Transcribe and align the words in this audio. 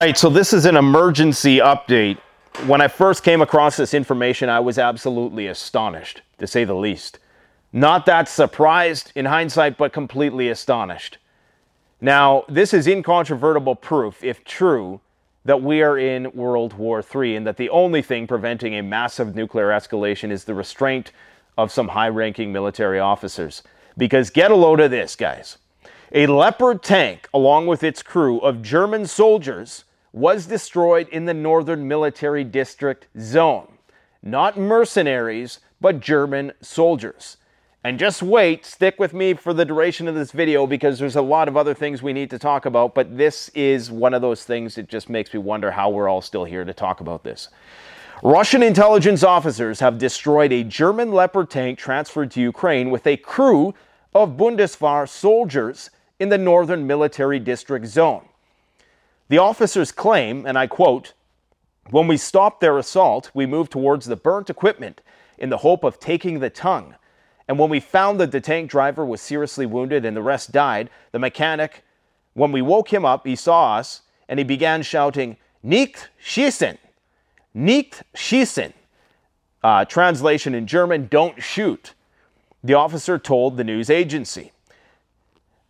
Right, 0.00 0.16
so 0.16 0.30
this 0.30 0.52
is 0.52 0.64
an 0.64 0.76
emergency 0.76 1.58
update. 1.58 2.18
When 2.66 2.80
I 2.80 2.86
first 2.86 3.24
came 3.24 3.42
across 3.42 3.76
this 3.76 3.94
information, 3.94 4.48
I 4.48 4.60
was 4.60 4.78
absolutely 4.78 5.48
astonished, 5.48 6.22
to 6.38 6.46
say 6.46 6.62
the 6.62 6.76
least. 6.76 7.18
Not 7.72 8.06
that 8.06 8.28
surprised 8.28 9.10
in 9.16 9.24
hindsight, 9.24 9.76
but 9.76 9.92
completely 9.92 10.50
astonished. 10.50 11.18
Now, 12.00 12.44
this 12.48 12.72
is 12.72 12.86
incontrovertible 12.86 13.74
proof, 13.74 14.22
if 14.22 14.44
true, 14.44 15.00
that 15.44 15.62
we 15.62 15.82
are 15.82 15.98
in 15.98 16.30
World 16.30 16.74
War 16.74 17.02
III 17.02 17.34
and 17.34 17.44
that 17.48 17.56
the 17.56 17.70
only 17.70 18.00
thing 18.00 18.28
preventing 18.28 18.76
a 18.76 18.84
massive 18.84 19.34
nuclear 19.34 19.70
escalation 19.70 20.30
is 20.30 20.44
the 20.44 20.54
restraint 20.54 21.10
of 21.56 21.72
some 21.72 21.88
high 21.88 22.08
ranking 22.08 22.52
military 22.52 23.00
officers. 23.00 23.64
Because 23.96 24.30
get 24.30 24.52
a 24.52 24.54
load 24.54 24.78
of 24.78 24.92
this, 24.92 25.16
guys. 25.16 25.58
A 26.12 26.28
Leopard 26.28 26.84
tank, 26.84 27.28
along 27.34 27.66
with 27.66 27.82
its 27.82 28.00
crew 28.00 28.38
of 28.38 28.62
German 28.62 29.04
soldiers, 29.04 29.82
was 30.12 30.46
destroyed 30.46 31.08
in 31.08 31.24
the 31.24 31.34
Northern 31.34 31.86
Military 31.86 32.44
District 32.44 33.06
zone. 33.18 33.72
Not 34.22 34.58
mercenaries, 34.58 35.60
but 35.80 36.00
German 36.00 36.52
soldiers. 36.60 37.36
And 37.84 37.98
just 37.98 38.22
wait, 38.22 38.66
stick 38.66 38.98
with 38.98 39.14
me 39.14 39.34
for 39.34 39.54
the 39.54 39.64
duration 39.64 40.08
of 40.08 40.14
this 40.14 40.32
video 40.32 40.66
because 40.66 40.98
there's 40.98 41.16
a 41.16 41.22
lot 41.22 41.46
of 41.46 41.56
other 41.56 41.74
things 41.74 42.02
we 42.02 42.12
need 42.12 42.28
to 42.30 42.38
talk 42.38 42.66
about, 42.66 42.94
but 42.94 43.16
this 43.16 43.50
is 43.50 43.90
one 43.90 44.14
of 44.14 44.20
those 44.20 44.44
things 44.44 44.74
that 44.74 44.88
just 44.88 45.08
makes 45.08 45.32
me 45.32 45.38
wonder 45.38 45.70
how 45.70 45.88
we're 45.88 46.08
all 46.08 46.20
still 46.20 46.44
here 46.44 46.64
to 46.64 46.74
talk 46.74 47.00
about 47.00 47.22
this. 47.22 47.48
Russian 48.22 48.64
intelligence 48.64 49.22
officers 49.22 49.78
have 49.78 49.96
destroyed 49.96 50.52
a 50.52 50.64
German 50.64 51.12
Leopard 51.12 51.50
tank 51.50 51.78
transferred 51.78 52.32
to 52.32 52.40
Ukraine 52.40 52.90
with 52.90 53.06
a 53.06 53.16
crew 53.16 53.74
of 54.12 54.30
Bundeswehr 54.30 55.08
soldiers 55.08 55.90
in 56.18 56.28
the 56.28 56.38
Northern 56.38 56.84
Military 56.84 57.38
District 57.38 57.86
zone. 57.86 58.27
The 59.28 59.38
officers 59.38 59.92
claim, 59.92 60.46
and 60.46 60.58
I 60.58 60.66
quote, 60.66 61.12
when 61.90 62.06
we 62.06 62.16
stopped 62.16 62.60
their 62.60 62.78
assault, 62.78 63.30
we 63.34 63.46
moved 63.46 63.72
towards 63.72 64.06
the 64.06 64.16
burnt 64.16 64.50
equipment 64.50 65.00
in 65.38 65.50
the 65.50 65.58
hope 65.58 65.84
of 65.84 66.00
taking 66.00 66.40
the 66.40 66.50
tongue. 66.50 66.94
And 67.46 67.58
when 67.58 67.70
we 67.70 67.80
found 67.80 68.20
that 68.20 68.30
the 68.30 68.40
tank 68.40 68.70
driver 68.70 69.04
was 69.04 69.22
seriously 69.22 69.64
wounded 69.64 70.04
and 70.04 70.16
the 70.16 70.22
rest 70.22 70.52
died, 70.52 70.90
the 71.12 71.18
mechanic, 71.18 71.82
when 72.34 72.52
we 72.52 72.60
woke 72.60 72.92
him 72.92 73.04
up, 73.04 73.26
he 73.26 73.36
saw 73.36 73.76
us 73.76 74.02
and 74.28 74.38
he 74.38 74.44
began 74.44 74.82
shouting, 74.82 75.36
Nicht 75.62 76.08
schießen! 76.22 76.76
Nicht 77.54 78.02
schießen! 78.14 78.72
Uh, 79.62 79.84
translation 79.86 80.54
in 80.54 80.66
German, 80.66 81.06
don't 81.06 81.42
shoot. 81.42 81.94
The 82.62 82.74
officer 82.74 83.18
told 83.18 83.56
the 83.56 83.64
news 83.64 83.88
agency. 83.88 84.52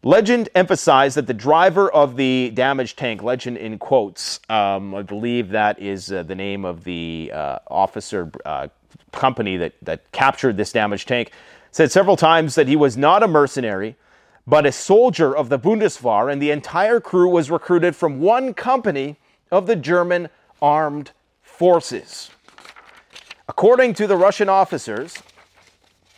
Legend 0.04 0.48
emphasized 0.54 1.16
that 1.16 1.26
the 1.26 1.34
driver 1.34 1.90
of 1.90 2.14
the 2.14 2.52
damaged 2.54 2.96
tank, 2.96 3.20
legend 3.20 3.56
in 3.56 3.78
quotes, 3.78 4.38
um, 4.48 4.94
I 4.94 5.02
believe 5.02 5.48
that 5.48 5.80
is 5.80 6.12
uh, 6.12 6.22
the 6.22 6.36
name 6.36 6.64
of 6.64 6.84
the 6.84 7.32
uh, 7.34 7.58
officer 7.66 8.30
uh, 8.44 8.68
company 9.10 9.56
that, 9.56 9.72
that 9.82 10.10
captured 10.12 10.56
this 10.56 10.70
damaged 10.70 11.08
tank, 11.08 11.32
said 11.72 11.90
several 11.90 12.16
times 12.16 12.54
that 12.54 12.68
he 12.68 12.76
was 12.76 12.96
not 12.96 13.24
a 13.24 13.28
mercenary, 13.28 13.96
but 14.46 14.64
a 14.64 14.70
soldier 14.70 15.36
of 15.36 15.48
the 15.48 15.58
Bundeswehr, 15.58 16.30
and 16.30 16.40
the 16.40 16.52
entire 16.52 17.00
crew 17.00 17.28
was 17.28 17.50
recruited 17.50 17.96
from 17.96 18.20
one 18.20 18.54
company 18.54 19.16
of 19.50 19.66
the 19.66 19.74
German 19.74 20.28
armed 20.62 21.10
forces. 21.42 22.30
According 23.48 23.94
to 23.94 24.06
the 24.06 24.16
Russian 24.16 24.48
officers, 24.48 25.18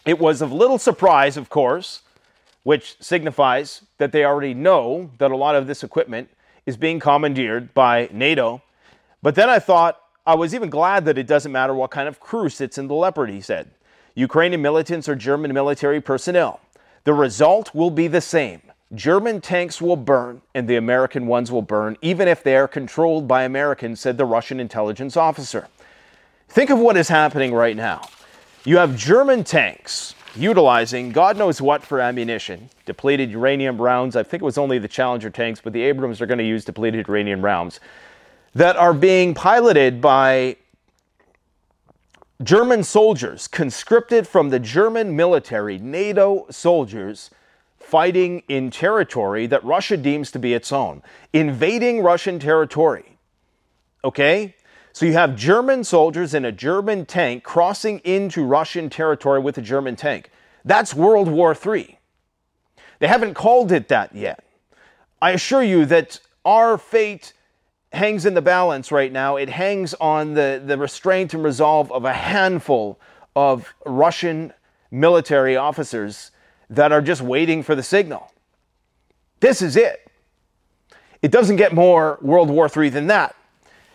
it 0.05 0.19
was 0.19 0.43
of 0.43 0.53
little 0.53 0.79
surprise, 0.79 1.39
of 1.39 1.49
course, 1.49 2.03
which 2.63 2.97
signifies 3.01 3.83
that 3.99 4.13
they 4.13 4.25
already 4.25 4.55
know 4.55 5.11
that 5.19 5.31
a 5.31 5.37
lot 5.37 5.55
of 5.55 5.67
this 5.67 5.83
equipment 5.83 6.29
is 6.67 6.77
being 6.77 7.01
commandeered 7.01 7.73
by 7.75 8.09
NATO. 8.13 8.63
But 9.23 9.35
then 9.35 9.49
I 9.49 9.59
thought 9.59 10.01
I 10.27 10.35
was 10.35 10.55
even 10.55 10.71
glad 10.71 11.05
that 11.07 11.19
it 11.19 11.27
doesn't 11.27 11.53
matter 11.53 11.75
what 11.75 11.91
kind 11.91 12.09
of 12.09 12.21
crew 12.21 12.49
sits 12.49 12.79
in 12.79 12.89
the 12.89 12.95
Leopard, 12.95 13.31
he 13.31 13.41
said. 13.41 13.71
Ukrainian 14.15 14.61
militants 14.61 15.09
or 15.09 15.15
German 15.15 15.53
military 15.55 16.01
personnel. 16.01 16.61
The 17.05 17.15
result 17.15 17.75
will 17.75 17.91
be 17.91 18.07
the 18.07 18.21
same. 18.21 18.61
German 18.95 19.41
tanks 19.41 19.81
will 19.81 19.97
burn 19.97 20.43
and 20.55 20.69
the 20.69 20.77
American 20.77 21.27
ones 21.27 21.51
will 21.51 21.63
burn, 21.63 21.97
even 22.03 22.29
if 22.29 22.43
they 22.43 22.57
are 22.57 22.69
controlled 22.69 23.27
by 23.29 23.45
Americans, 23.45 24.01
said 24.01 24.19
the 24.19 24.25
Russian 24.25 24.61
intelligence 24.61 25.17
officer. 25.17 25.69
Think 26.49 26.71
of 26.71 26.79
what 26.79 26.97
is 26.97 27.09
happening 27.09 27.55
right 27.55 27.77
now. 27.77 28.03
You 28.65 28.79
have 28.79 28.97
German 28.97 29.45
tanks 29.45 30.15
utilizing 30.37 31.13
God 31.13 31.37
knows 31.37 31.61
what 31.61 31.83
for 31.83 32.01
ammunition, 32.01 32.71
depleted 32.87 33.31
uranium 33.31 33.81
rounds. 33.81 34.17
I 34.17 34.23
think 34.23 34.43
it 34.43 34.45
was 34.45 34.59
only 34.59 34.79
the 34.79 34.89
Challenger 34.89 35.31
tanks, 35.31 35.61
but 35.63 35.73
the 35.73 35.83
Abrams 35.83 36.21
are 36.21 36.27
going 36.27 36.39
to 36.39 36.45
use 36.45 36.65
depleted 36.65 37.07
uranium 37.09 37.45
rounds 37.45 37.81
that 38.55 38.77
are 38.77 38.95
being 38.95 39.35
piloted 39.35 40.01
by 40.01 40.57
German 42.43 42.83
soldiers, 42.83 43.47
conscripted 43.47 44.27
from 44.27 44.49
the 44.49 44.59
German 44.59 45.15
military, 45.15 45.79
NATO 45.79 46.47
soldiers 46.51 47.31
fighting 47.79 48.43
in 48.49 48.71
territory 48.71 49.47
that 49.47 49.63
Russia 49.65 49.97
deems 49.97 50.31
to 50.31 50.39
be 50.39 50.55
its 50.55 50.73
own, 50.73 51.03
invading 51.33 52.03
Russian 52.03 52.39
territory. 52.39 53.19
Okay? 54.05 54.55
So 54.93 55.07
you 55.07 55.13
have 55.13 55.37
German 55.37 55.85
soldiers 55.85 56.35
in 56.35 56.45
a 56.45 56.53
German 56.53 57.07
tank 57.07 57.45
crossing 57.45 58.01
into 58.01 58.45
Russian 58.45 58.91
territory 58.91 59.41
with 59.41 59.57
a 59.59 59.63
German 59.63 59.97
tank. 59.97 60.31
That's 60.65 60.95
World 60.95 61.29
War 61.29 61.55
III. 61.55 61.99
They 62.99 63.07
haven't 63.07 63.35
called 63.35 63.73
it 63.73 63.89
that 63.89 64.15
yet. 64.15 64.45
I 65.23 65.31
assure 65.31 65.63
you 65.63 65.87
that 65.87 66.21
our 66.45 66.77
fate 66.77 67.33
hangs 67.93 68.27
in 68.27 68.35
the 68.35 68.43
balance 68.43 68.93
right 68.93 69.13
now. 69.13 69.37
It 69.37 69.49
hangs 69.49 69.95
on 69.95 70.35
the, 70.35 70.63
the 70.65 70.79
restraint 70.79 71.35
and 71.35 71.43
resolve 71.43 71.91
of 71.93 72.05
a 72.05 72.13
handful 72.13 73.01
of 73.35 73.73
Russian 73.87 74.53
military 74.91 75.57
officers 75.57 76.31
that 76.69 76.93
are 76.93 77.03
just 77.03 77.21
waiting 77.21 77.63
for 77.63 77.75
the 77.75 77.83
signal. 77.83 78.33
This 79.41 79.63
is 79.63 79.77
it. 79.77 80.09
It 81.23 81.31
doesn't 81.31 81.57
get 81.57 81.73
more 81.73 82.19
World 82.23 82.51
War 82.51 82.71
III 82.75 82.91
than 82.91 83.07
that. 83.09 83.35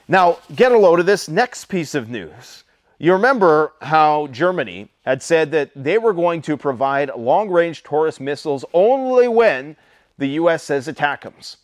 Now, 0.07 0.37
get 0.55 0.71
a 0.71 0.77
load 0.77 0.99
of 0.99 1.05
this 1.05 1.27
next 1.27 1.65
piece 1.65 1.95
of 1.95 2.09
news. 2.09 2.63
You 2.99 3.13
remember 3.13 3.73
how 3.81 4.27
Germany 4.27 4.89
had 5.03 5.21
said 5.23 5.51
that 5.51 5.71
they 5.75 5.97
were 5.97 6.13
going 6.13 6.41
to 6.43 6.55
provide 6.55 7.09
long 7.15 7.49
range 7.49 7.83
Taurus 7.83 8.19
missiles 8.19 8.63
only 8.73 9.27
when 9.27 9.75
the 10.17 10.27
U.S. 10.29 10.63
says 10.63 10.87
ATACMS. 10.87 11.57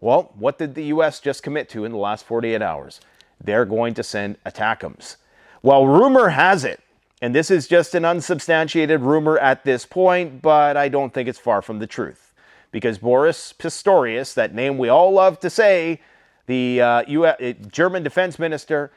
Well, 0.00 0.32
what 0.34 0.58
did 0.58 0.74
the 0.74 0.84
U.S. 0.86 1.20
just 1.20 1.42
commit 1.42 1.68
to 1.70 1.84
in 1.84 1.92
the 1.92 1.98
last 1.98 2.26
48 2.26 2.60
hours? 2.60 3.00
They're 3.42 3.64
going 3.64 3.94
to 3.94 4.02
send 4.02 4.42
ATACMS. 4.44 5.16
Well, 5.62 5.86
rumor 5.86 6.28
has 6.28 6.64
it, 6.64 6.82
and 7.22 7.34
this 7.34 7.50
is 7.50 7.66
just 7.66 7.94
an 7.94 8.04
unsubstantiated 8.04 9.00
rumor 9.00 9.38
at 9.38 9.64
this 9.64 9.86
point, 9.86 10.42
but 10.42 10.76
I 10.76 10.88
don't 10.88 11.14
think 11.14 11.28
it's 11.28 11.38
far 11.38 11.62
from 11.62 11.78
the 11.78 11.86
truth. 11.86 12.34
Because 12.70 12.98
Boris 12.98 13.54
Pistorius, 13.56 14.34
that 14.34 14.54
name 14.54 14.78
we 14.78 14.88
all 14.88 15.12
love 15.12 15.40
to 15.40 15.48
say, 15.48 16.00
the 16.46 16.80
uh, 16.80 17.02
US, 17.06 17.40
uh, 17.40 17.52
German 17.70 18.02
defense 18.02 18.38
minister 18.38 18.92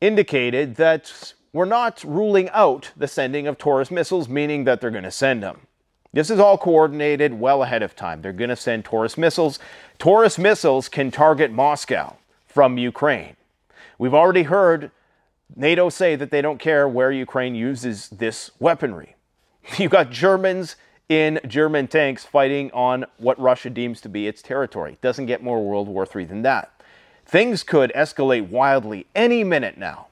indicated 0.00 0.76
that 0.76 1.34
we're 1.52 1.64
not 1.64 2.02
ruling 2.04 2.48
out 2.50 2.90
the 2.96 3.08
sending 3.08 3.46
of 3.46 3.58
Taurus 3.58 3.90
missiles, 3.90 4.28
meaning 4.28 4.64
that 4.64 4.80
they're 4.80 4.90
going 4.90 5.04
to 5.04 5.10
send 5.10 5.42
them. 5.42 5.60
This 6.12 6.30
is 6.30 6.38
all 6.38 6.56
coordinated 6.56 7.34
well 7.34 7.62
ahead 7.62 7.82
of 7.82 7.94
time. 7.94 8.22
They're 8.22 8.32
going 8.32 8.50
to 8.50 8.56
send 8.56 8.84
Taurus 8.84 9.18
missiles. 9.18 9.58
Taurus 9.98 10.38
missiles 10.38 10.88
can 10.88 11.10
target 11.10 11.50
Moscow 11.50 12.16
from 12.46 12.78
Ukraine. 12.78 13.36
We've 13.98 14.14
already 14.14 14.44
heard 14.44 14.90
NATO 15.54 15.88
say 15.88 16.16
that 16.16 16.30
they 16.30 16.40
don't 16.40 16.58
care 16.58 16.88
where 16.88 17.10
Ukraine 17.10 17.54
uses 17.54 18.08
this 18.08 18.50
weaponry. 18.58 19.16
You've 19.78 19.92
got 19.92 20.10
Germans 20.10 20.76
in 21.08 21.40
German 21.46 21.88
tanks 21.88 22.24
fighting 22.24 22.70
on 22.72 23.06
what 23.16 23.38
Russia 23.38 23.70
deems 23.70 24.00
to 24.02 24.08
be 24.08 24.26
its 24.26 24.42
territory. 24.42 24.92
It 24.92 25.00
doesn't 25.00 25.26
get 25.26 25.42
more 25.42 25.62
World 25.62 25.88
War 25.88 26.06
III 26.14 26.26
than 26.26 26.42
that. 26.42 26.77
Things 27.28 27.62
could 27.62 27.92
escalate 27.94 28.48
wildly 28.48 29.06
any 29.14 29.44
minute 29.44 29.76
now. 29.76 30.06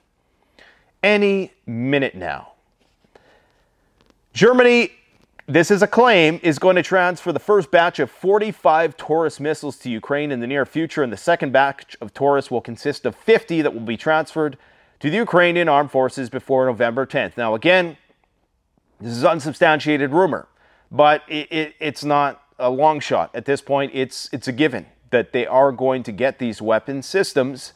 Any 1.03 1.53
minute 1.65 2.15
now. 2.15 2.53
Germany, 4.35 4.91
this 5.47 5.71
is 5.71 5.81
a 5.81 5.87
claim, 5.87 6.39
is 6.43 6.59
going 6.59 6.77
to 6.77 6.83
transfer 6.83 7.33
the 7.33 7.39
first 7.39 7.71
batch 7.71 7.99
of 8.01 8.11
45 8.11 8.99
Taurus 8.99 9.41
missiles 9.41 9.79
to 9.79 9.89
Ukraine 9.89 10.31
in 10.31 10.41
the 10.41 10.47
near 10.47 10.67
future, 10.67 11.03
and 11.03 11.11
the 11.11 11.17
second 11.17 11.53
batch 11.53 11.97
of 12.03 12.13
Taurus 12.13 12.51
will 12.51 12.61
consist 12.61 13.07
of 13.07 13.17
50 13.17 13.63
that 13.63 13.73
will 13.73 13.81
be 13.81 13.97
transferred 13.97 14.59
to 15.01 15.09
the 15.09 15.17
Ukrainian 15.17 15.71
armed 15.71 15.91
forces 15.91 16.29
before 16.29 16.67
November 16.67 17.07
10th. 17.07 17.39
Now, 17.39 17.55
again, 17.55 17.97
this 19.01 19.17
is 19.17 19.25
unsubstantiated 19.25 20.13
rumor, 20.13 20.49
but 20.91 21.23
it, 21.29 21.51
it, 21.51 21.75
it's 21.81 22.05
not 22.05 22.43
a 22.59 22.69
long 22.69 23.01
shot. 23.01 23.31
At 23.35 23.47
this 23.47 23.63
point, 23.63 23.93
it's, 23.95 24.29
it's 24.35 24.49
a 24.49 24.53
given 24.53 24.85
that 25.17 25.33
they 25.33 25.47
are 25.47 25.73
going 25.73 26.03
to 26.03 26.13
get 26.13 26.39
these 26.39 26.61
weapon 26.61 27.01
systems. 27.01 27.73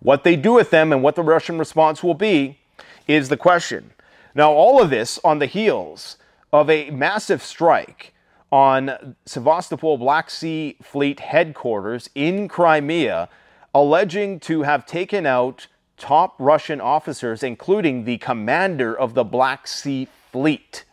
What 0.00 0.24
they 0.24 0.34
do 0.34 0.54
with 0.54 0.70
them 0.70 0.92
and 0.92 1.04
what 1.04 1.14
the 1.14 1.22
Russian 1.22 1.56
response 1.56 2.02
will 2.02 2.14
be 2.14 2.58
is 3.06 3.28
the 3.28 3.36
question. 3.36 3.92
Now, 4.34 4.50
all 4.50 4.82
of 4.82 4.90
this 4.90 5.20
on 5.22 5.38
the 5.38 5.46
heels 5.46 6.16
of 6.52 6.68
a 6.68 6.90
massive 6.90 7.44
strike 7.44 8.12
on 8.50 9.14
Sevastopol 9.24 9.98
Black 9.98 10.30
Sea 10.30 10.76
Fleet 10.82 11.20
headquarters 11.20 12.10
in 12.16 12.48
Crimea 12.48 13.28
alleging 13.72 14.40
to 14.40 14.62
have 14.62 14.84
taken 14.84 15.26
out 15.26 15.68
top 15.96 16.34
Russian 16.40 16.80
officers, 16.80 17.44
including 17.44 18.04
the 18.04 18.18
commander 18.18 18.98
of 18.98 19.14
the 19.14 19.22
Black 19.22 19.68
Sea 19.68 20.08
Fleet. 20.32 20.84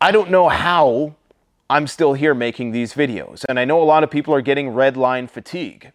I 0.00 0.10
don't 0.10 0.32
know 0.32 0.48
how 0.48 1.14
I'm 1.68 1.86
still 1.86 2.12
here 2.12 2.34
making 2.34 2.70
these 2.70 2.94
videos. 2.94 3.44
And 3.48 3.58
I 3.58 3.64
know 3.64 3.82
a 3.82 3.84
lot 3.84 4.04
of 4.04 4.10
people 4.10 4.32
are 4.34 4.40
getting 4.40 4.70
red 4.70 4.96
line 4.96 5.26
fatigue 5.26 5.92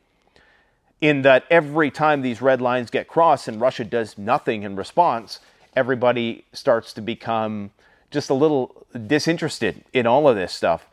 in 1.00 1.24
that 1.24 1.46
every 1.50 1.90
time 1.90 2.22
these 2.22 2.42
red 2.42 2.62
lines 2.62 2.90
get 2.90 3.08
crossed 3.08 3.48
and 3.48 3.60
Russia 3.60 3.84
does 3.84 4.18
nothing 4.18 4.64
in 4.64 4.76
response, 4.76 5.40
everybody 5.76 6.46
starts 6.54 6.94
to 6.94 7.02
become 7.02 7.72
just 8.12 8.30
a 8.30 8.34
little 8.34 8.86
disinterested 9.08 9.84
in 9.94 10.06
all 10.06 10.28
of 10.28 10.36
this 10.36 10.54
stuff. 10.54 10.88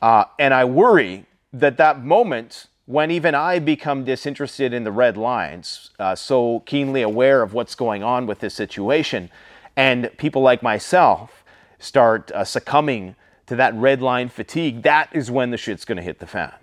Uh, 0.00 0.24
and 0.38 0.52
I 0.54 0.64
worry 0.64 1.26
that 1.52 1.76
that 1.76 2.02
moment 2.02 2.66
when 2.86 3.10
even 3.10 3.34
I 3.34 3.60
become 3.60 4.04
disinterested 4.04 4.72
in 4.72 4.82
the 4.82 4.90
red 4.90 5.16
lines, 5.16 5.90
uh, 6.00 6.16
so 6.16 6.60
keenly 6.66 7.02
aware 7.02 7.42
of 7.42 7.54
what's 7.54 7.76
going 7.76 8.02
on 8.02 8.26
with 8.26 8.40
this 8.40 8.54
situation, 8.54 9.30
and 9.76 10.10
people 10.16 10.42
like 10.42 10.62
myself 10.62 11.44
start 11.78 12.32
uh, 12.32 12.44
succumbing 12.44 13.14
to 13.52 13.56
that 13.56 13.74
red 13.74 14.00
line 14.00 14.30
fatigue, 14.30 14.80
that 14.80 15.10
is 15.12 15.30
when 15.30 15.50
the 15.50 15.58
shit's 15.58 15.84
going 15.84 15.96
to 15.96 16.02
hit 16.02 16.20
the 16.20 16.26
fan. 16.26 16.54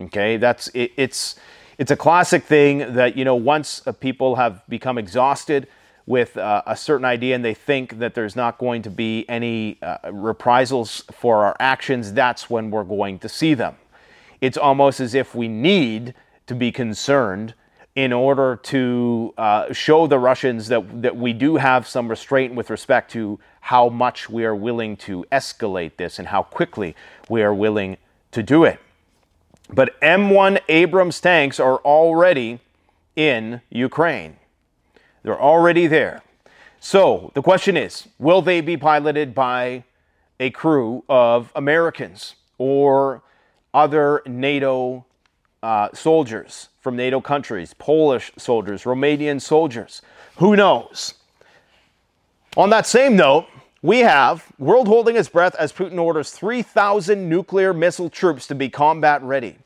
Okay, 0.00 0.36
that's 0.38 0.66
it, 0.74 0.90
it's 0.96 1.36
it's 1.78 1.92
a 1.92 1.96
classic 1.96 2.42
thing 2.42 2.94
that 2.94 3.16
you 3.16 3.24
know 3.24 3.36
once 3.36 3.86
uh, 3.86 3.92
people 3.92 4.34
have 4.34 4.68
become 4.68 4.98
exhausted 4.98 5.68
with 6.04 6.36
uh, 6.36 6.62
a 6.66 6.76
certain 6.76 7.04
idea 7.04 7.36
and 7.36 7.44
they 7.44 7.54
think 7.54 8.00
that 8.00 8.14
there's 8.14 8.34
not 8.34 8.58
going 8.58 8.82
to 8.82 8.90
be 8.90 9.24
any 9.28 9.78
uh, 9.82 9.98
reprisals 10.10 11.04
for 11.12 11.44
our 11.44 11.56
actions, 11.60 12.12
that's 12.12 12.50
when 12.50 12.72
we're 12.72 12.82
going 12.82 13.20
to 13.20 13.28
see 13.28 13.54
them. 13.54 13.76
It's 14.40 14.58
almost 14.58 14.98
as 14.98 15.14
if 15.14 15.36
we 15.36 15.46
need 15.46 16.12
to 16.48 16.56
be 16.56 16.72
concerned 16.72 17.54
in 17.94 18.12
order 18.12 18.56
to 18.56 19.34
uh, 19.36 19.72
show 19.72 20.06
the 20.06 20.18
Russians 20.18 20.68
that, 20.68 21.02
that 21.02 21.16
we 21.16 21.32
do 21.32 21.56
have 21.56 21.86
some 21.86 22.08
restraint 22.08 22.54
with 22.54 22.70
respect 22.70 23.10
to 23.12 23.38
how 23.60 23.88
much 23.88 24.30
we 24.30 24.44
are 24.44 24.56
willing 24.56 24.96
to 24.96 25.24
escalate 25.30 25.96
this 25.96 26.18
and 26.18 26.28
how 26.28 26.42
quickly 26.42 26.96
we 27.28 27.42
are 27.42 27.52
willing 27.52 27.98
to 28.30 28.42
do 28.42 28.64
it. 28.64 28.80
But 29.68 29.98
M1 30.00 30.60
Abrams 30.68 31.20
tanks 31.20 31.60
are 31.60 31.78
already 31.78 32.60
in 33.14 33.60
Ukraine. 33.70 34.36
They're 35.22 35.40
already 35.40 35.86
there. 35.86 36.22
So 36.80 37.30
the 37.34 37.42
question 37.42 37.76
is 37.76 38.08
will 38.18 38.42
they 38.42 38.60
be 38.60 38.76
piloted 38.76 39.34
by 39.34 39.84
a 40.40 40.50
crew 40.50 41.04
of 41.08 41.52
Americans 41.54 42.34
or 42.58 43.22
other 43.72 44.22
NATO 44.26 45.04
uh, 45.62 45.88
soldiers 45.94 46.68
from 46.80 46.96
NATO 46.96 47.20
countries, 47.20 47.74
Polish 47.74 48.32
soldiers, 48.36 48.84
Romanian 48.84 49.40
soldiers? 49.40 50.02
Who 50.36 50.56
knows? 50.56 51.14
On 52.56 52.70
that 52.70 52.86
same 52.86 53.16
note, 53.16 53.46
we 53.80 54.00
have 54.00 54.46
world 54.58 54.86
holding 54.86 55.16
its 55.16 55.28
breath 55.28 55.54
as 55.56 55.72
Putin 55.72 55.98
orders 55.98 56.30
3,000 56.30 57.28
nuclear 57.28 57.72
missile 57.72 58.10
troops 58.10 58.46
to 58.46 58.54
be 58.54 58.68
combat 58.68 59.22
ready. 59.22 59.56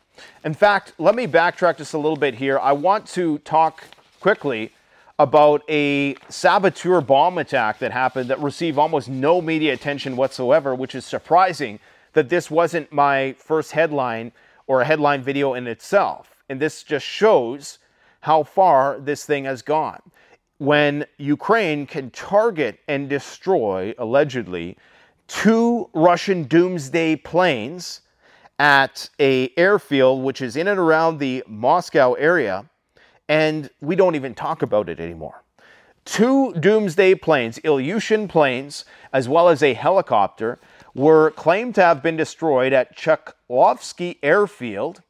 In 0.44 0.54
fact, 0.54 0.92
let 0.98 1.14
me 1.14 1.26
backtrack 1.26 1.78
just 1.78 1.94
a 1.94 1.98
little 1.98 2.16
bit 2.16 2.34
here. 2.34 2.58
I 2.58 2.72
want 2.72 3.06
to 3.08 3.38
talk 3.38 3.84
quickly 4.20 4.72
about 5.18 5.62
a 5.68 6.14
saboteur 6.28 7.00
bomb 7.00 7.38
attack 7.38 7.78
that 7.78 7.92
happened 7.92 8.30
that 8.30 8.40
received 8.40 8.78
almost 8.78 9.08
no 9.08 9.40
media 9.40 9.72
attention 9.72 10.16
whatsoever, 10.16 10.74
which 10.74 10.94
is 10.94 11.04
surprising 11.04 11.78
that 12.12 12.28
this 12.28 12.50
wasn't 12.50 12.90
my 12.92 13.34
first 13.38 13.72
headline 13.72 14.32
or 14.66 14.80
a 14.80 14.84
headline 14.84 15.22
video 15.22 15.54
in 15.54 15.66
itself. 15.66 16.36
And 16.48 16.60
this 16.60 16.82
just 16.82 17.06
shows 17.06 17.78
how 18.20 18.42
far 18.42 18.98
this 19.00 19.24
thing 19.24 19.44
has 19.44 19.62
gone. 19.62 20.00
When 20.58 21.04
Ukraine 21.18 21.86
can 21.86 22.10
target 22.10 22.80
and 22.88 23.08
destroy, 23.08 23.94
allegedly, 23.98 24.76
two 25.28 25.88
Russian 25.92 26.44
doomsday 26.44 27.16
planes 27.16 28.00
at 28.58 29.10
a 29.20 29.52
airfield 29.56 30.22
which 30.22 30.40
is 30.40 30.56
in 30.56 30.68
and 30.68 30.78
around 30.78 31.18
the 31.18 31.44
Moscow 31.46 32.14
area 32.14 32.64
and 33.28 33.70
we 33.80 33.96
don't 33.96 34.14
even 34.14 34.34
talk 34.34 34.62
about 34.62 34.88
it 34.88 35.00
anymore. 35.00 35.42
Two 36.04 36.54
doomsday 36.54 37.16
planes, 37.16 37.58
Ilyushin 37.58 38.28
planes, 38.28 38.84
as 39.12 39.28
well 39.28 39.48
as 39.48 39.62
a 39.62 39.74
helicopter, 39.74 40.58
were 40.96 41.30
claimed 41.32 41.74
to 41.74 41.82
have 41.82 42.02
been 42.02 42.16
destroyed 42.16 42.72
at 42.72 42.96
Chkalovsky 42.96 44.16
Airfield, 44.22 45.02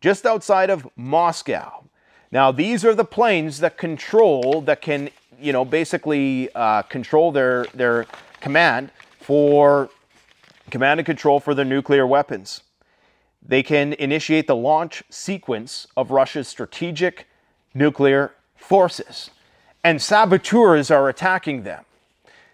just 0.00 0.24
outside 0.24 0.70
of 0.70 0.88
Moscow. 0.96 1.84
Now, 2.30 2.50
these 2.50 2.82
are 2.82 2.94
the 2.94 3.04
planes 3.04 3.60
that 3.60 3.76
control, 3.76 4.62
that 4.62 4.80
can, 4.80 5.10
you 5.38 5.52
know, 5.52 5.66
basically 5.66 6.48
uh, 6.54 6.82
control 6.82 7.30
their 7.30 7.66
their 7.74 8.06
command 8.40 8.90
for 9.20 9.90
command 10.70 10.98
and 10.98 11.06
control 11.06 11.40
for 11.40 11.54
their 11.54 11.66
nuclear 11.66 12.06
weapons. 12.06 12.62
They 13.46 13.62
can 13.62 13.92
initiate 13.94 14.46
the 14.46 14.56
launch 14.56 15.02
sequence 15.10 15.86
of 15.94 16.10
Russia's 16.10 16.48
strategic 16.48 17.28
nuclear 17.74 18.32
forces, 18.56 19.30
and 19.84 20.00
saboteurs 20.00 20.90
are 20.90 21.10
attacking 21.10 21.64
them. 21.64 21.84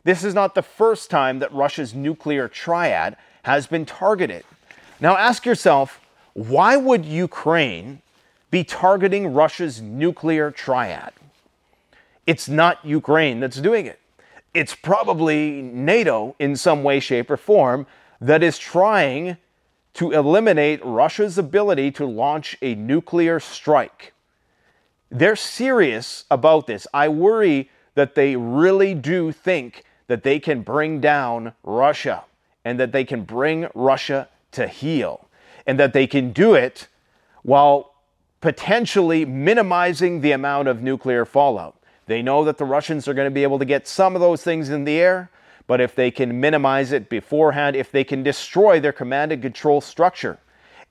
This 0.05 0.25
is 0.25 0.35
not 0.35 0.55
the 0.55 0.63
first 0.63 1.11
time 1.11 1.39
that 1.41 1.53
Russia's 1.53 1.95
nuclear 1.95 2.49
triad 2.49 3.17
has 3.43 3.67
been 3.67 3.85
targeted. 3.87 4.45
Now 5.01 5.17
ask 5.17 5.45
yourself, 5.47 6.01
why 6.35 6.77
would 6.77 7.05
Ukraine 7.05 8.03
be 8.51 8.65
targeting 8.65 9.35
Russia's 9.35 9.81
nuclear 9.81 10.51
triad? 10.51 11.13
It's 12.27 12.49
not 12.49 12.85
Ukraine 12.85 13.41
that's 13.41 13.61
doing 13.61 13.87
it. 13.87 14.01
It's 14.55 14.75
probably 14.75 15.63
NATO 15.63 16.35
in 16.39 16.57
some 16.57 16.83
way, 16.83 17.01
shape, 17.01 17.31
or 17.31 17.37
form 17.37 17.87
that 18.21 18.43
is 18.43 18.59
trying 18.59 19.37
to 19.95 20.13
eliminate 20.13 20.85
Russia's 20.85 21.39
ability 21.39 21.91
to 21.93 22.07
launch 22.07 22.57
a 22.63 22.75
nuclear 22.75 23.41
strike. 23.41 24.13
They're 25.11 25.37
serious 25.37 26.25
about 26.31 26.67
this. 26.67 26.87
I 26.93 27.09
worry 27.09 27.71
that 27.95 28.15
they 28.15 28.37
really 28.37 28.95
do 28.95 29.33
think 29.33 29.85
that 30.09 30.25
they 30.25 30.41
can 30.41 30.63
bring 30.63 31.01
down 31.01 31.53
Russia 31.63 32.25
and 32.65 32.81
that 32.81 32.93
they 32.93 33.05
can 33.05 33.23
bring 33.23 33.69
Russia 33.75 34.29
to 34.53 34.67
heel 34.67 35.29
and 35.67 35.79
that 35.79 35.93
they 35.93 36.07
can 36.07 36.33
do 36.33 36.55
it 36.55 36.89
while 37.43 37.95
potentially 38.41 39.25
minimizing 39.25 40.21
the 40.21 40.33
amount 40.33 40.69
of 40.69 40.83
nuclear 40.83 41.25
fallout. 41.25 41.77
They 42.07 42.23
know 42.23 42.45
that 42.45 42.57
the 42.59 42.65
Russians 42.65 43.07
are 43.07 43.15
going 43.15 43.27
to 43.27 43.35
be 43.35 43.43
able 43.43 43.59
to 43.59 43.65
get 43.65 43.87
some 43.87 44.15
of 44.15 44.21
those 44.21 44.43
things 44.43 44.71
in 44.71 44.85
the 44.85 44.99
air, 44.99 45.31
but 45.67 45.81
if 45.81 45.95
they 45.95 46.11
can 46.11 46.41
minimize 46.41 46.93
it 46.93 47.11
beforehand, 47.11 47.77
if 47.77 47.93
they 47.93 48.05
can 48.05 48.23
destroy 48.23 48.81
their 48.81 48.93
command 48.93 49.33
and 49.33 49.43
control 49.43 49.81
structure, 49.81 50.39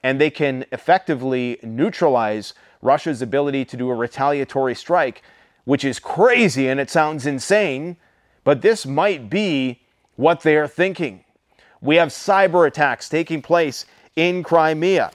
and 0.04 0.22
they 0.22 0.30
can 0.30 0.66
effectively 0.72 1.58
neutralize 1.64 2.54
Russia's 2.84 3.24
ability 3.24 3.66
to 3.66 3.78
do 3.78 3.90
a 3.90 3.96
retaliatory 3.96 4.76
strike, 4.76 5.24
which 5.66 5.84
is 5.84 6.00
crazy 6.00 6.68
and 6.68 6.80
it 6.80 6.92
sounds 6.92 7.26
insane, 7.26 7.98
but 8.48 8.62
this 8.62 8.86
might 8.86 9.30
be 9.30 9.78
what 10.16 10.40
they 10.40 10.56
are 10.56 10.70
thinking. 10.70 11.22
We 11.82 11.98
have 11.98 12.08
cyber 12.08 12.66
attacks 12.66 13.10
taking 13.10 13.42
place 13.42 13.86
in 14.16 14.42
Crimea. 14.42 15.12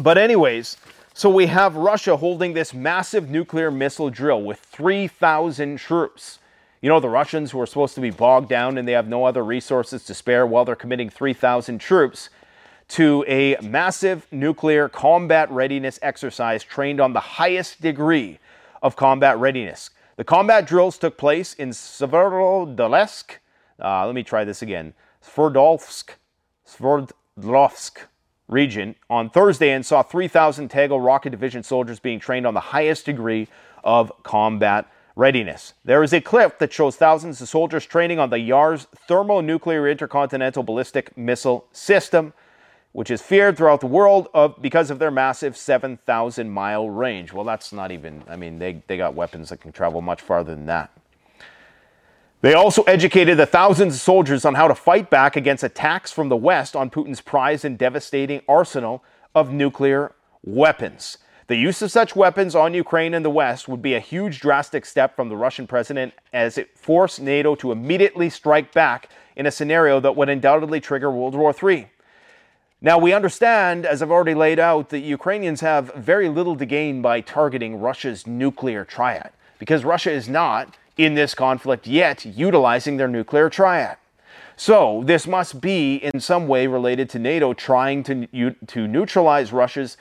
But, 0.00 0.16
anyways, 0.16 0.78
so 1.12 1.28
we 1.28 1.44
have 1.44 1.76
Russia 1.76 2.16
holding 2.16 2.54
this 2.54 2.72
massive 2.72 3.28
nuclear 3.28 3.70
missile 3.70 4.08
drill 4.08 4.40
with 4.40 4.60
3,000 4.60 5.76
troops. 5.76 6.38
You 6.80 6.88
know, 6.88 7.00
the 7.00 7.10
Russians 7.10 7.50
who 7.50 7.60
are 7.60 7.66
supposed 7.66 7.94
to 7.96 8.00
be 8.00 8.08
bogged 8.08 8.48
down 8.48 8.78
and 8.78 8.88
they 8.88 8.92
have 8.92 9.08
no 9.08 9.26
other 9.26 9.44
resources 9.44 10.02
to 10.04 10.14
spare 10.14 10.46
while 10.46 10.64
they're 10.64 10.74
committing 10.74 11.10
3,000 11.10 11.78
troops 11.78 12.30
to 12.96 13.26
a 13.28 13.58
massive 13.60 14.26
nuclear 14.32 14.88
combat 14.88 15.50
readiness 15.50 15.98
exercise 16.00 16.64
trained 16.64 16.98
on 16.98 17.12
the 17.12 17.20
highest 17.20 17.82
degree 17.82 18.38
of 18.82 18.96
combat 18.96 19.36
readiness. 19.36 19.90
The 20.18 20.24
combat 20.24 20.66
drills 20.66 20.98
took 20.98 21.16
place 21.16 21.54
in 21.54 21.70
Sverdlovsk. 21.70 23.36
Uh, 23.80 24.04
let 24.04 24.16
me 24.16 24.24
try 24.24 24.42
this 24.42 24.62
again. 24.62 24.94
Sverdlovsk, 25.22 26.10
Sverdlovsk 26.66 27.98
region 28.48 28.96
on 29.08 29.30
Thursday 29.30 29.70
and 29.70 29.86
saw 29.86 30.02
3,000 30.02 30.70
Tagil 30.70 31.04
Rocket 31.04 31.30
Division 31.30 31.62
soldiers 31.62 32.00
being 32.00 32.18
trained 32.18 32.48
on 32.48 32.54
the 32.54 32.58
highest 32.58 33.06
degree 33.06 33.46
of 33.84 34.10
combat 34.24 34.90
readiness. 35.14 35.74
There 35.84 36.02
is 36.02 36.12
a 36.12 36.20
clip 36.20 36.58
that 36.58 36.72
shows 36.72 36.96
thousands 36.96 37.40
of 37.40 37.48
soldiers 37.48 37.86
training 37.86 38.18
on 38.18 38.30
the 38.30 38.38
Yars 38.38 38.88
thermonuclear 39.06 39.88
intercontinental 39.88 40.64
ballistic 40.64 41.16
missile 41.16 41.68
system 41.70 42.32
which 42.92 43.10
is 43.10 43.20
feared 43.20 43.56
throughout 43.56 43.80
the 43.80 43.86
world 43.86 44.28
of, 44.34 44.60
because 44.60 44.90
of 44.90 44.98
their 44.98 45.10
massive 45.10 45.56
7,000 45.56 46.50
mile 46.50 46.88
range. 46.88 47.32
Well, 47.32 47.44
that's 47.44 47.72
not 47.72 47.92
even, 47.92 48.24
I 48.28 48.36
mean, 48.36 48.58
they, 48.58 48.82
they 48.86 48.96
got 48.96 49.14
weapons 49.14 49.50
that 49.50 49.60
can 49.60 49.72
travel 49.72 50.00
much 50.00 50.20
farther 50.20 50.54
than 50.54 50.66
that. 50.66 50.90
They 52.40 52.54
also 52.54 52.82
educated 52.84 53.36
the 53.36 53.46
thousands 53.46 53.94
of 53.94 54.00
soldiers 54.00 54.44
on 54.44 54.54
how 54.54 54.68
to 54.68 54.74
fight 54.74 55.10
back 55.10 55.34
against 55.34 55.64
attacks 55.64 56.12
from 56.12 56.28
the 56.28 56.36
West 56.36 56.76
on 56.76 56.88
Putin's 56.88 57.20
prized 57.20 57.64
and 57.64 57.76
devastating 57.76 58.42
arsenal 58.48 59.02
of 59.34 59.52
nuclear 59.52 60.12
weapons. 60.44 61.18
The 61.48 61.56
use 61.56 61.82
of 61.82 61.90
such 61.90 62.14
weapons 62.14 62.54
on 62.54 62.74
Ukraine 62.74 63.14
and 63.14 63.24
the 63.24 63.30
West 63.30 63.68
would 63.68 63.82
be 63.82 63.94
a 63.94 64.00
huge 64.00 64.38
drastic 64.38 64.86
step 64.86 65.16
from 65.16 65.28
the 65.28 65.36
Russian 65.36 65.66
president 65.66 66.14
as 66.32 66.58
it 66.58 66.78
forced 66.78 67.20
NATO 67.20 67.54
to 67.56 67.72
immediately 67.72 68.30
strike 68.30 68.72
back 68.72 69.08
in 69.34 69.46
a 69.46 69.50
scenario 69.50 69.98
that 69.98 70.14
would 70.14 70.28
undoubtedly 70.28 70.80
trigger 70.80 71.10
World 71.10 71.34
War 71.34 71.54
III. 71.60 71.88
Now, 72.80 72.96
we 72.96 73.12
understand, 73.12 73.84
as 73.84 74.02
I've 74.02 74.12
already 74.12 74.34
laid 74.34 74.60
out, 74.60 74.90
that 74.90 75.00
Ukrainians 75.00 75.60
have 75.62 75.92
very 75.96 76.28
little 76.28 76.56
to 76.56 76.64
gain 76.64 77.02
by 77.02 77.20
targeting 77.20 77.80
Russia's 77.80 78.24
nuclear 78.24 78.84
triad, 78.84 79.32
because 79.58 79.84
Russia 79.84 80.12
is 80.12 80.28
not, 80.28 80.76
in 80.96 81.14
this 81.14 81.34
conflict, 81.34 81.88
yet 81.88 82.24
utilizing 82.24 82.96
their 82.96 83.08
nuclear 83.08 83.50
triad. 83.50 83.96
So, 84.56 85.02
this 85.04 85.26
must 85.26 85.60
be 85.60 85.96
in 85.96 86.20
some 86.20 86.46
way 86.46 86.68
related 86.68 87.10
to 87.10 87.18
NATO 87.18 87.52
trying 87.52 88.04
to, 88.04 88.54
to 88.68 88.86
neutralize 88.86 89.52
Russia's 89.52 89.96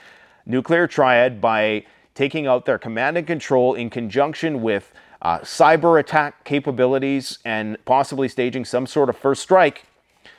nuclear 0.46 0.86
triad 0.86 1.42
by 1.42 1.84
taking 2.14 2.46
out 2.46 2.66
their 2.66 2.78
command 2.78 3.18
and 3.18 3.26
control 3.26 3.74
in 3.74 3.90
conjunction 3.90 4.62
with 4.62 4.94
uh, 5.24 5.40
cyber 5.40 6.00
attack 6.00 6.44
capabilities 6.44 7.40
and 7.44 7.84
possibly 7.86 8.28
staging 8.28 8.66
some 8.66 8.86
sort 8.86 9.10
of 9.10 9.18
first 9.18 9.42
strike 9.42 9.86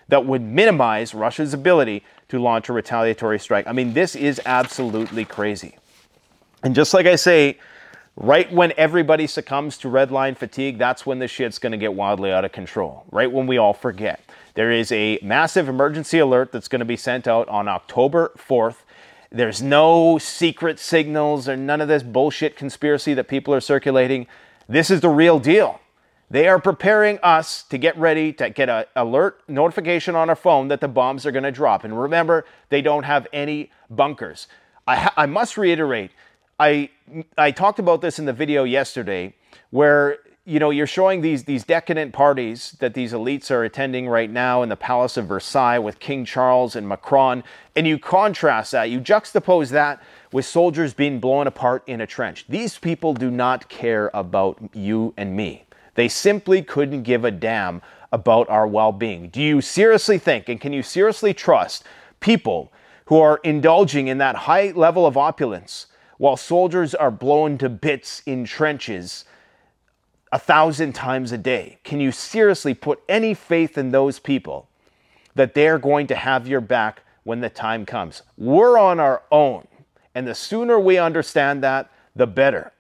that 0.07 0.25
would 0.25 0.43
minimize 0.43 1.15
Russia's 1.15 1.53
ability 1.53 2.05
to 2.29 2.39
launch 2.39 2.69
a 2.69 2.73
retaliatory 2.73 3.39
strike. 3.39 3.67
I 3.67 3.73
mean, 3.73 3.93
this 3.93 4.15
is 4.15 4.41
absolutely 4.45 5.25
crazy. 5.25 5.77
And 6.63 6.75
just 6.75 6.93
like 6.93 7.07
I 7.07 7.17
say, 7.17 7.59
right 8.17 8.53
when 8.53 8.73
everybody 8.77 9.27
succumbs 9.27 9.79
to 9.79 9.89
red 9.89 10.11
line 10.11 10.35
fatigue, 10.35 10.79
that's 10.79 11.07
when 11.07 11.19
the 11.19 11.29
shit's 11.29 11.59
going 11.59 11.73
to 11.73 11.79
get 11.79 11.95
wildly 11.95 12.33
out 12.33 12.45
of 12.45 12.53
control, 12.53 13.05
right 13.11 13.31
when 13.31 13.47
we 13.47 13.59
all 13.59 13.73
forget. 13.73 14.21
There 14.55 14.71
is 14.71 14.91
a 14.93 15.19
massive 15.23 15.69
emergency 15.69 16.19
alert 16.19 16.53
that's 16.53 16.69
going 16.69 16.81
to 16.81 16.85
be 16.85 16.97
sent 16.97 17.29
out 17.29 17.49
on 17.49 17.69
October 17.69 18.33
4th 18.37 18.77
there's 19.31 19.61
no 19.61 20.19
secret 20.19 20.79
signals 20.79 21.49
or 21.49 21.57
none 21.57 21.81
of 21.81 21.89
this 21.89 22.03
bullshit 22.03 22.57
conspiracy 22.57 23.15
that 23.15 23.29
people 23.29 23.53
are 23.53 23.61
circulating. 23.61 24.27
This 24.69 24.91
is 24.91 25.01
the 25.01 25.11
real 25.11 25.39
deal. 25.39 25.81
They 26.31 26.47
are 26.49 26.59
preparing 26.59 27.19
us 27.23 27.63
to 27.65 27.79
get 27.79 27.97
ready 27.97 28.33
to 28.35 28.51
get 28.51 28.69
an 28.69 28.85
alert 28.95 29.41
notification 29.49 30.15
on 30.15 30.29
our 30.29 30.37
phone 30.37 30.69
that 30.69 30.81
the 30.81 30.89
bombs 30.89 31.25
are 31.25 31.33
going 31.33 31.45
to 31.45 31.53
drop. 31.53 31.85
And 31.85 31.99
remember, 31.99 32.45
they 32.69 32.83
don't 32.83 33.05
have 33.05 33.27
any 33.33 33.71
bunkers. 33.89 34.47
I, 34.87 34.97
ha- 34.97 35.15
I 35.17 35.27
must 35.27 35.57
reiterate, 35.57 36.11
I, 36.61 36.91
I 37.37 37.51
talked 37.51 37.79
about 37.79 38.03
this 38.03 38.19
in 38.19 38.27
the 38.27 38.33
video 38.33 38.65
yesterday, 38.65 39.35
where 39.71 40.19
you 40.49 40.59
know, 40.59 40.71
you're 40.71 40.87
showing 40.87 41.21
these 41.21 41.45
these 41.45 41.63
decadent 41.63 42.15
parties 42.15 42.75
that 42.81 42.95
these 42.95 43.13
elites 43.13 43.51
are 43.51 43.65
attending 43.65 44.09
right 44.09 44.31
now 44.31 44.63
in 44.63 44.71
the 44.71 44.77
Palace 44.77 45.19
of 45.19 45.27
Versailles 45.27 45.79
with 45.79 46.01
King 46.01 46.25
Charles 46.25 46.75
and 46.75 46.89
Macron, 46.89 47.45
and 47.77 47.87
you 47.87 47.99
contrast 47.99 48.73
that, 48.73 48.85
you 48.85 48.99
juxtapose 48.99 49.69
that 49.73 50.03
with 50.33 50.47
soldiers 50.47 50.95
being 50.95 51.21
blown 51.21 51.47
apart 51.47 51.83
in 51.87 52.01
a 52.01 52.07
trench. 52.07 52.47
These 52.49 52.79
people 52.79 53.13
do 53.13 53.31
not 53.31 53.69
care 53.69 54.11
about 54.15 54.59
you 54.73 55.13
and 55.19 55.37
me. 55.37 55.65
They 55.99 56.07
simply 56.07 56.63
couldn't 56.63 57.03
give 57.03 57.25
a 57.25 57.33
damn 57.33 57.83
about 58.13 58.49
our 58.49 58.69
well-being. 58.69 59.31
Do 59.31 59.43
you 59.43 59.61
seriously 59.61 60.17
think 60.17 60.49
and 60.49 60.61
can 60.61 60.73
you 60.73 60.81
seriously 60.81 61.35
trust 61.35 61.83
people 62.21 62.73
who 63.07 63.19
are 63.19 63.41
indulging 63.43 64.07
in 64.07 64.19
that 64.19 64.37
high 64.37 64.71
level 64.77 65.07
of 65.07 65.17
opulence 65.17 65.89
while 66.19 66.37
soldiers 66.37 66.95
are 66.95 67.11
blown 67.11 67.59
to 67.59 67.69
bits 67.69 68.23
in 68.27 68.45
trenches? 68.45 69.25
a 70.31 70.39
thousand 70.39 70.93
times 70.93 71.33
a 71.33 71.39
day. 71.39 71.79
Can 71.83 71.99
you 71.99 72.13
seriously 72.13 72.75
put 72.75 73.01
any 73.09 73.35
faith 73.35 73.77
in 73.77 73.91
those 73.91 74.21
people 74.21 74.69
that 75.35 75.55
they're 75.55 75.79
going 75.81 76.07
to 76.07 76.15
have 76.15 76.47
your 76.47 76.61
back 76.61 77.03
when 77.25 77.41
the 77.41 77.51
time 77.51 77.85
comes? 77.85 78.23
We're 78.37 78.79
on 78.79 79.01
our 79.01 79.25
own. 79.33 79.67
And 80.15 80.29
the 80.29 80.35
sooner 80.37 80.79
we 80.79 80.97
understand 80.97 81.65
that, 81.65 81.91
the 82.15 82.27
better. 82.29 82.73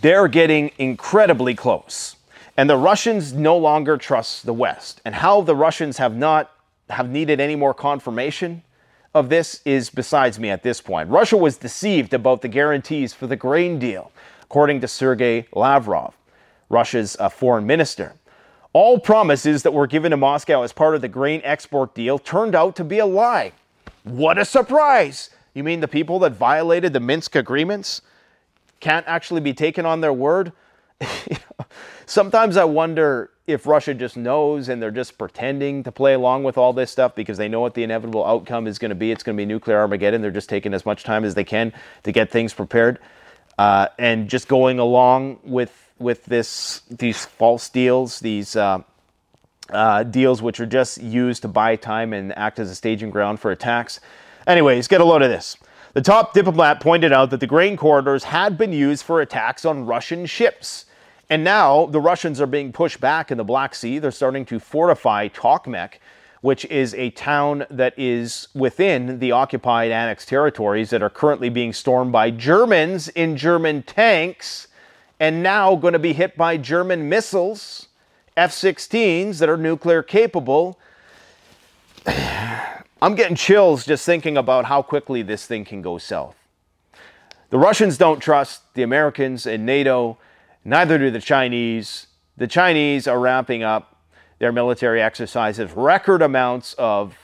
They're 0.00 0.28
getting 0.28 0.70
incredibly 0.78 1.54
close. 1.54 2.16
And 2.56 2.68
the 2.68 2.76
Russians 2.76 3.32
no 3.32 3.56
longer 3.56 3.96
trust 3.96 4.46
the 4.46 4.52
West. 4.52 5.00
And 5.04 5.14
how 5.14 5.40
the 5.40 5.56
Russians 5.56 5.98
have 5.98 6.16
not 6.16 6.50
have 6.90 7.08
needed 7.08 7.40
any 7.40 7.56
more 7.56 7.74
confirmation 7.74 8.62
of 9.14 9.28
this 9.28 9.60
is 9.64 9.90
besides 9.90 10.38
me 10.38 10.50
at 10.50 10.62
this 10.62 10.80
point. 10.80 11.08
Russia 11.08 11.36
was 11.36 11.56
deceived 11.56 12.14
about 12.14 12.42
the 12.42 12.48
guarantees 12.48 13.12
for 13.12 13.26
the 13.26 13.36
grain 13.36 13.78
deal, 13.78 14.10
according 14.42 14.80
to 14.80 14.88
Sergei 14.88 15.46
Lavrov, 15.52 16.14
Russia's 16.68 17.16
uh, 17.18 17.28
foreign 17.28 17.66
minister. 17.66 18.14
All 18.72 18.98
promises 18.98 19.62
that 19.62 19.72
were 19.72 19.86
given 19.86 20.10
to 20.10 20.16
Moscow 20.16 20.62
as 20.62 20.72
part 20.72 20.94
of 20.94 21.02
the 21.02 21.08
grain 21.08 21.42
export 21.44 21.94
deal 21.94 22.18
turned 22.18 22.54
out 22.54 22.74
to 22.76 22.84
be 22.84 22.98
a 22.98 23.06
lie. 23.06 23.52
What 24.04 24.38
a 24.38 24.44
surprise! 24.44 25.30
You 25.54 25.62
mean 25.62 25.80
the 25.80 25.88
people 25.88 26.18
that 26.20 26.32
violated 26.32 26.94
the 26.94 27.00
Minsk 27.00 27.36
agreements 27.36 28.00
can't 28.82 29.06
actually 29.08 29.40
be 29.40 29.54
taken 29.54 29.86
on 29.86 30.02
their 30.02 30.12
word? 30.12 30.52
Sometimes 32.06 32.58
I 32.58 32.64
wonder 32.64 33.30
if 33.46 33.66
Russia 33.66 33.94
just 33.94 34.16
knows 34.18 34.68
and 34.68 34.82
they're 34.82 34.90
just 34.90 35.16
pretending 35.16 35.82
to 35.84 35.90
play 35.90 36.12
along 36.12 36.44
with 36.44 36.58
all 36.58 36.74
this 36.74 36.90
stuff 36.90 37.14
because 37.14 37.38
they 37.38 37.48
know 37.48 37.60
what 37.60 37.72
the 37.72 37.82
inevitable 37.82 38.24
outcome 38.24 38.66
is 38.66 38.78
going 38.78 38.90
to 38.90 38.94
be. 38.94 39.10
It's 39.10 39.22
going 39.22 39.36
to 39.36 39.40
be 39.40 39.46
nuclear 39.46 39.78
Armageddon. 39.78 40.20
They're 40.20 40.30
just 40.30 40.50
taking 40.50 40.74
as 40.74 40.84
much 40.84 41.04
time 41.04 41.24
as 41.24 41.34
they 41.34 41.44
can 41.44 41.72
to 42.02 42.12
get 42.12 42.30
things 42.30 42.52
prepared 42.52 42.98
uh, 43.58 43.88
and 43.98 44.28
just 44.28 44.48
going 44.48 44.78
along 44.78 45.38
with 45.44 45.78
with 45.98 46.24
this 46.24 46.82
these 46.90 47.24
false 47.24 47.68
deals, 47.68 48.20
these 48.20 48.56
uh, 48.56 48.80
uh, 49.70 50.02
deals 50.02 50.42
which 50.42 50.58
are 50.60 50.66
just 50.66 51.00
used 51.00 51.42
to 51.42 51.48
buy 51.48 51.76
time 51.76 52.12
and 52.12 52.36
act 52.36 52.58
as 52.58 52.70
a 52.70 52.74
staging 52.74 53.10
ground 53.10 53.38
for 53.40 53.50
attacks. 53.50 54.00
Anyways, 54.46 54.88
get 54.88 55.00
a 55.00 55.04
load 55.04 55.22
of 55.22 55.30
this. 55.30 55.56
The 55.94 56.00
top 56.00 56.32
diplomat 56.32 56.80
pointed 56.80 57.12
out 57.12 57.28
that 57.30 57.40
the 57.40 57.46
grain 57.46 57.76
corridors 57.76 58.24
had 58.24 58.56
been 58.56 58.72
used 58.72 59.04
for 59.04 59.20
attacks 59.20 59.66
on 59.66 59.84
Russian 59.84 60.24
ships. 60.24 60.86
And 61.28 61.44
now 61.44 61.84
the 61.86 62.00
Russians 62.00 62.40
are 62.40 62.46
being 62.46 62.72
pushed 62.72 62.98
back 62.98 63.30
in 63.30 63.36
the 63.36 63.44
Black 63.44 63.74
Sea. 63.74 63.98
They're 63.98 64.10
starting 64.10 64.46
to 64.46 64.58
fortify 64.58 65.28
Tokmak, 65.28 65.94
which 66.40 66.64
is 66.66 66.94
a 66.94 67.10
town 67.10 67.66
that 67.70 67.92
is 67.98 68.48
within 68.54 69.18
the 69.18 69.32
occupied 69.32 69.90
annexed 69.90 70.28
territories 70.28 70.88
that 70.90 71.02
are 71.02 71.10
currently 71.10 71.50
being 71.50 71.74
stormed 71.74 72.10
by 72.10 72.30
Germans 72.30 73.08
in 73.08 73.36
German 73.36 73.82
tanks 73.82 74.68
and 75.20 75.42
now 75.42 75.76
going 75.76 75.92
to 75.92 75.98
be 75.98 76.14
hit 76.14 76.38
by 76.38 76.56
German 76.56 77.08
missiles, 77.08 77.88
F 78.36 78.50
16s 78.50 79.38
that 79.38 79.48
are 79.48 79.58
nuclear 79.58 80.02
capable. 80.02 80.78
I'm 83.02 83.14
getting 83.14 83.36
chills 83.36 83.84
just 83.84 84.06
thinking 84.06 84.38
about 84.38 84.64
how 84.64 84.80
quickly 84.80 85.20
this 85.20 85.44
thing 85.44 85.66
can 85.66 85.82
go 85.82 85.98
south. 85.98 86.36
The 87.50 87.58
Russians 87.58 87.98
don't 87.98 88.20
trust 88.20 88.72
the 88.72 88.82
Americans 88.82 89.46
and 89.46 89.66
NATO 89.66 90.16
Neither 90.64 90.98
do 90.98 91.10
the 91.10 91.20
Chinese. 91.20 92.06
The 92.36 92.46
Chinese 92.46 93.08
are 93.08 93.18
ramping 93.18 93.62
up 93.62 93.96
their 94.38 94.52
military 94.52 95.02
exercises, 95.02 95.72
record 95.72 96.22
amounts 96.22 96.74
of 96.74 97.16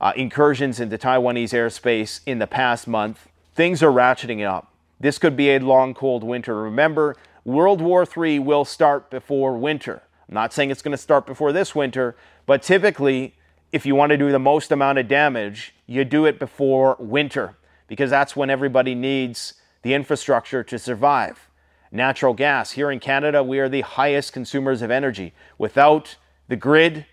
uh, 0.00 0.12
incursions 0.16 0.80
into 0.80 0.98
Taiwanese 0.98 1.50
airspace 1.50 2.20
in 2.26 2.38
the 2.38 2.46
past 2.46 2.86
month. 2.86 3.28
Things 3.54 3.82
are 3.82 3.90
ratcheting 3.90 4.46
up. 4.46 4.72
This 5.00 5.18
could 5.18 5.36
be 5.36 5.50
a 5.50 5.58
long, 5.58 5.94
cold 5.94 6.24
winter. 6.24 6.56
Remember, 6.62 7.16
World 7.44 7.80
War 7.80 8.06
III 8.16 8.38
will 8.40 8.64
start 8.64 9.10
before 9.10 9.56
winter. 9.56 10.02
I'm 10.28 10.34
not 10.34 10.52
saying 10.52 10.70
it's 10.70 10.82
going 10.82 10.92
to 10.92 10.98
start 10.98 11.26
before 11.26 11.52
this 11.52 11.74
winter, 11.74 12.16
but 12.46 12.62
typically, 12.62 13.34
if 13.74 13.84
you 13.84 13.96
want 13.96 14.10
to 14.10 14.16
do 14.16 14.30
the 14.30 14.38
most 14.38 14.70
amount 14.70 14.98
of 14.98 15.08
damage, 15.08 15.74
you 15.84 16.04
do 16.04 16.26
it 16.26 16.38
before 16.38 16.96
winter 17.00 17.56
because 17.88 18.08
that's 18.08 18.36
when 18.36 18.48
everybody 18.48 18.94
needs 18.94 19.54
the 19.82 19.94
infrastructure 19.94 20.62
to 20.62 20.78
survive 20.78 21.50
natural 21.90 22.34
gas. 22.34 22.70
Here 22.70 22.88
in 22.88 23.00
Canada, 23.00 23.42
we 23.42 23.58
are 23.58 23.68
the 23.68 23.80
highest 23.80 24.32
consumers 24.32 24.80
of 24.80 24.92
energy. 24.92 25.34
Without 25.58 26.14
the 26.46 26.54
grid, 26.54 27.04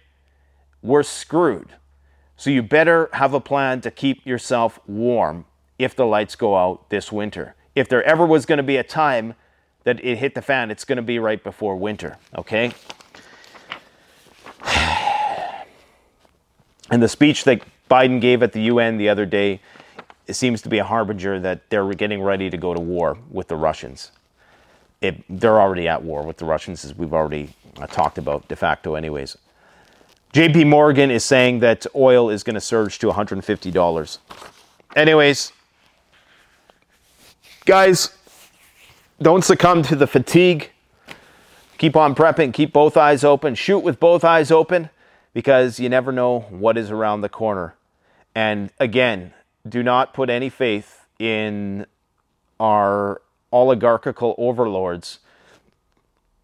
we're 0.83 1.01
screwed. 1.01 1.69
So 2.37 2.51
you 2.51 2.61
better 2.61 3.09
have 3.13 3.33
a 3.33 3.41
plan 3.41 3.81
to 3.81 3.89
keep 3.89 4.23
yourself 4.23 4.79
warm 4.85 5.45
if 5.79 5.95
the 5.95 6.05
lights 6.05 6.35
go 6.35 6.55
out 6.55 6.91
this 6.91 7.11
winter. 7.11 7.55
If 7.73 7.89
there 7.89 8.03
ever 8.03 8.23
was 8.23 8.45
going 8.45 8.57
to 8.57 8.63
be 8.63 8.77
a 8.77 8.83
time 8.83 9.33
that 9.83 10.03
it 10.05 10.19
hit 10.19 10.35
the 10.35 10.43
fan, 10.43 10.69
it's 10.69 10.85
going 10.85 10.97
to 10.97 11.01
be 11.01 11.17
right 11.17 11.43
before 11.43 11.75
winter, 11.75 12.19
okay? 12.37 12.71
And 16.91 17.01
the 17.01 17.09
speech 17.09 17.45
that 17.45 17.61
Biden 17.89 18.21
gave 18.21 18.43
at 18.43 18.51
the 18.51 18.61
UN 18.63 18.97
the 18.97 19.09
other 19.09 19.25
day 19.25 19.61
seems 20.29 20.61
to 20.61 20.69
be 20.69 20.77
a 20.77 20.83
harbinger 20.83 21.39
that 21.39 21.69
they're 21.69 21.91
getting 21.93 22.21
ready 22.21 22.49
to 22.49 22.57
go 22.57 22.73
to 22.73 22.79
war 22.79 23.17
with 23.31 23.47
the 23.47 23.55
Russians 23.55 24.11
it, 25.01 25.23
they're 25.27 25.59
already 25.59 25.87
at 25.87 26.03
war 26.03 26.23
with 26.23 26.37
the 26.37 26.45
Russians, 26.45 26.85
as 26.85 26.95
we've 26.95 27.13
already 27.13 27.53
uh, 27.77 27.87
talked 27.87 28.17
about 28.17 28.47
de 28.47 28.55
facto, 28.55 28.95
anyways. 28.95 29.37
JP 30.33 30.67
Morgan 30.67 31.11
is 31.11 31.25
saying 31.25 31.59
that 31.59 31.85
oil 31.95 32.29
is 32.29 32.43
going 32.43 32.53
to 32.53 32.61
surge 32.61 32.99
to 32.99 33.07
$150. 33.07 34.17
Anyways, 34.95 35.51
guys, 37.65 38.15
don't 39.21 39.43
succumb 39.43 39.81
to 39.83 39.95
the 39.95 40.07
fatigue. 40.07 40.69
Keep 41.77 41.95
on 41.95 42.13
prepping, 42.13 42.53
keep 42.53 42.71
both 42.71 42.95
eyes 42.95 43.23
open, 43.23 43.55
shoot 43.55 43.79
with 43.79 43.99
both 43.99 44.23
eyes 44.23 44.51
open 44.51 44.89
because 45.33 45.79
you 45.79 45.89
never 45.89 46.11
know 46.11 46.41
what 46.49 46.77
is 46.77 46.91
around 46.91 47.21
the 47.21 47.29
corner. 47.29 47.75
And 48.35 48.71
again, 48.79 49.33
do 49.67 49.83
not 49.83 50.13
put 50.13 50.29
any 50.29 50.49
faith 50.49 51.05
in 51.19 51.85
our 52.59 53.21
oligarchical 53.51 54.35
overlords 54.37 55.19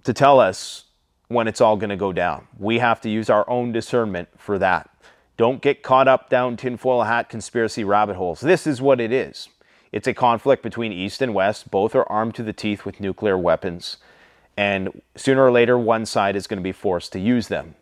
to 0.04 0.14
tell 0.14 0.40
us 0.40 0.86
when 1.28 1.48
it's 1.48 1.62
all 1.62 1.78
going 1.78 1.90
to 1.90 1.98
go 1.98 2.14
down. 2.14 2.48
We 2.58 2.80
have 2.80 3.02
to 3.02 3.10
use 3.10 3.30
our 3.30 3.50
own 3.50 3.72
discernment 3.72 4.30
for 4.38 4.58
that. 4.60 4.90
Don't 5.36 5.62
get 5.62 5.84
caught 5.84 6.08
up 6.08 6.30
down 6.30 6.58
tinfoil 6.58 7.04
hat 7.04 7.30
conspiracy 7.30 7.84
rabbit 7.84 8.16
holes. 8.16 8.40
This 8.40 8.66
is 8.66 8.82
what 8.82 9.00
it 9.00 9.12
is. 9.12 9.50
It's 9.92 10.08
a 10.08 10.14
conflict 10.14 10.64
between 10.64 10.92
East 10.92 11.22
and 11.22 11.34
West. 11.34 11.70
Both 11.72 11.96
are 11.96 12.10
armed 12.10 12.36
to 12.36 12.44
the 12.44 12.54
teeth 12.54 12.86
with 12.86 13.00
nuclear 13.00 13.38
weapons. 13.38 13.98
And 14.58 15.02
sooner 15.16 15.44
or 15.44 15.52
later, 15.52 15.78
one 15.78 16.06
side 16.06 16.36
is 16.36 16.48
going 16.48 16.58
to 16.58 16.64
be 16.64 16.72
forced 16.72 17.12
to 17.14 17.20
use 17.20 17.48
them. 17.48 17.76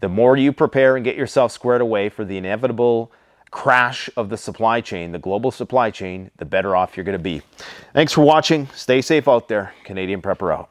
The 0.00 0.08
more 0.08 0.36
you 0.36 0.52
prepare 0.52 0.96
and 0.96 1.04
get 1.04 1.16
yourself 1.16 1.52
squared 1.52 1.80
away 1.80 2.08
for 2.08 2.24
the 2.24 2.36
inevitable 2.36 3.12
crash 3.50 4.08
of 4.16 4.28
the 4.28 4.36
supply 4.36 4.80
chain, 4.80 5.12
the 5.12 5.18
global 5.18 5.50
supply 5.50 5.90
chain, 5.90 6.30
the 6.36 6.44
better 6.44 6.76
off 6.76 6.96
you're 6.96 7.04
going 7.04 7.18
to 7.18 7.22
be. 7.22 7.42
Thanks 7.94 8.12
for 8.12 8.22
watching. 8.22 8.68
Stay 8.74 9.00
safe 9.00 9.26
out 9.26 9.48
there. 9.48 9.72
Canadian 9.84 10.22
Prepper 10.22 10.54
out. 10.54 10.70